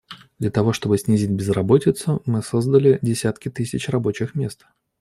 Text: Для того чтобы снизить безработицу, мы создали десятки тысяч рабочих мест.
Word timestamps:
Для 0.39 0.49
того 0.49 0.73
чтобы 0.73 0.97
снизить 0.97 1.29
безработицу, 1.29 2.23
мы 2.25 2.41
создали 2.41 2.97
десятки 3.03 3.49
тысяч 3.49 3.87
рабочих 3.87 4.33
мест. 4.33 4.65